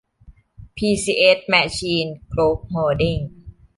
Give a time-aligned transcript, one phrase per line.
[0.75, 3.17] พี ซี เอส แมชีน กรุ๊ปโฮลดิ้ง